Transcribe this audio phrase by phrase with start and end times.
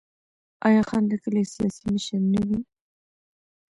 [0.67, 2.59] آیا خان د کلي سیاسي مشر نه وي؟